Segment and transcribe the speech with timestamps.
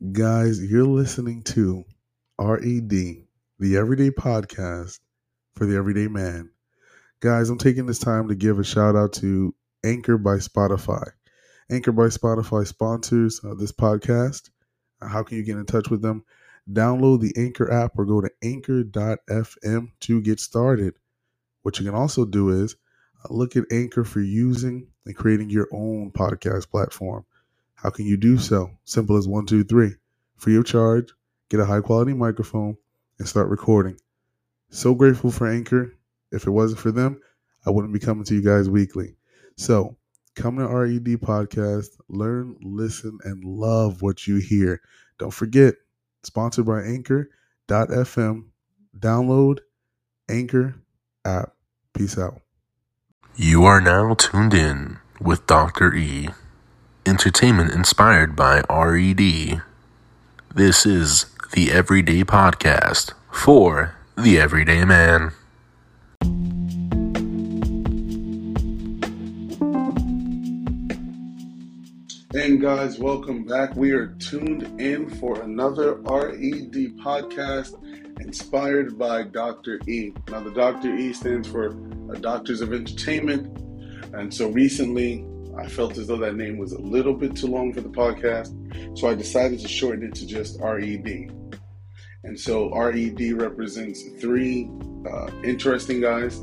[0.00, 1.84] Guys, you're listening to
[2.38, 4.98] RED, the Everyday Podcast
[5.54, 6.48] for the Everyday Man.
[7.20, 11.06] Guys, I'm taking this time to give a shout out to Anchor by Spotify.
[11.70, 14.48] Anchor by Spotify sponsors uh, this podcast.
[15.02, 16.24] How can you get in touch with them?
[16.72, 20.94] Download the Anchor app or go to anchor.fm to get started.
[21.60, 22.74] What you can also do is
[23.22, 27.26] uh, look at Anchor for using and creating your own podcast platform.
[27.82, 28.70] How can you do so?
[28.84, 29.94] Simple as one, two, three.
[30.36, 31.12] Free of charge,
[31.48, 32.76] get a high quality microphone,
[33.18, 33.98] and start recording.
[34.70, 35.94] So grateful for Anchor.
[36.30, 37.20] If it wasn't for them,
[37.66, 39.16] I wouldn't be coming to you guys weekly.
[39.56, 39.96] So
[40.34, 44.80] come to RED Podcast, learn, listen, and love what you hear.
[45.18, 45.74] Don't forget,
[46.22, 48.44] sponsored by Anchor.fm.
[48.98, 49.58] Download
[50.28, 50.74] Anchor
[51.24, 51.54] app.
[51.92, 52.40] Peace out.
[53.36, 55.94] You are now tuned in with Dr.
[55.94, 56.28] E.
[57.06, 59.62] Entertainment inspired by RED.
[60.54, 65.32] This is the Everyday Podcast for the Everyday Man.
[72.34, 73.74] And guys, welcome back.
[73.74, 77.74] We are tuned in for another RED podcast
[78.20, 79.80] inspired by Dr.
[79.88, 80.12] E.
[80.28, 80.94] Now, the Dr.
[80.94, 81.70] E stands for
[82.20, 83.58] Doctors of Entertainment.
[84.12, 85.24] And so recently,
[85.60, 88.98] I felt as though that name was a little bit too long for the podcast,
[88.98, 91.30] so I decided to shorten it to just RED.
[92.24, 94.70] And so RED represents three
[95.10, 96.42] uh, interesting guys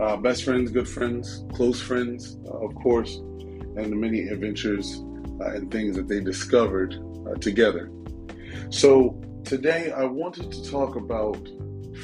[0.00, 5.02] uh, best friends, good friends, close friends, uh, of course, and the many adventures
[5.40, 6.96] uh, and things that they discovered
[7.28, 7.90] uh, together.
[8.70, 11.48] So today I wanted to talk about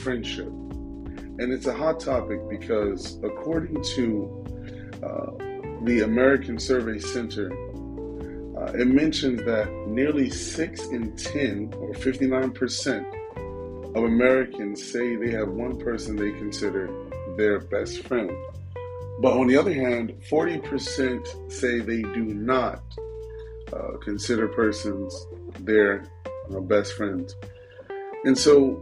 [0.03, 0.47] friendship.
[0.47, 4.45] And it's a hot topic because, according to
[5.03, 5.50] uh,
[5.85, 7.51] the American Survey Center,
[8.57, 15.49] uh, it mentions that nearly 6 in 10, or 59%, of Americans say they have
[15.49, 16.89] one person they consider
[17.37, 18.31] their best friend.
[19.21, 22.83] But on the other hand, 40% say they do not
[23.73, 25.27] uh, consider persons
[25.61, 26.05] their
[26.63, 27.37] best friends.
[28.25, 28.73] And so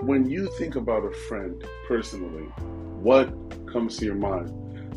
[0.00, 2.44] when you think about a friend personally,
[3.00, 3.28] what
[3.72, 4.50] comes to your mind?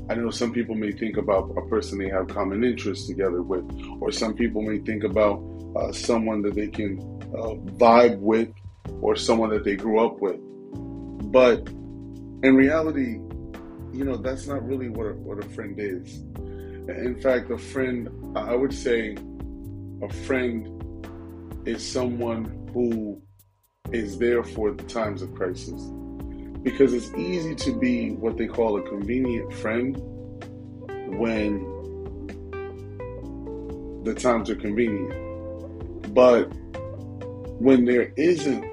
[0.09, 3.63] I know some people may think about a person they have common interests together with,
[4.01, 5.43] or some people may think about
[5.75, 6.99] uh, someone that they can
[7.31, 8.49] uh, vibe with,
[9.01, 10.39] or someone that they grew up with.
[11.31, 11.67] But
[12.41, 13.19] in reality,
[13.93, 16.21] you know, that's not really what a, what a friend is.
[16.87, 19.15] In fact, a friend, I would say,
[20.01, 20.75] a friend
[21.67, 23.21] is someone who
[23.91, 25.91] is there for the times of crisis
[26.63, 29.97] because it's easy to be what they call a convenient friend
[31.17, 31.65] when
[34.03, 36.13] the times are convenient.
[36.13, 36.45] But
[37.59, 38.63] when there isn't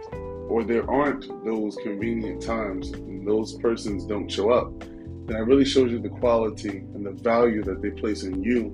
[0.48, 4.78] or there aren't those convenient times and those persons don't show up,
[5.26, 8.66] then it really shows you the quality and the value that they place in you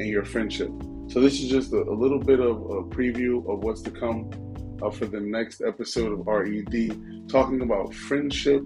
[0.00, 0.70] and your friendship.
[1.08, 4.30] So this is just a, a little bit of a preview of what's to come
[4.82, 8.62] uh, for the next episode of RED, talking about friendship,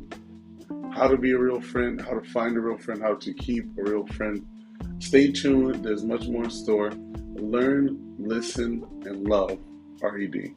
[0.92, 3.66] how to be a real friend, how to find a real friend, how to keep
[3.78, 4.46] a real friend.
[4.98, 5.84] Stay tuned.
[5.84, 6.90] There's much more in store.
[7.34, 9.58] Learn, listen, and love
[10.00, 10.54] RED.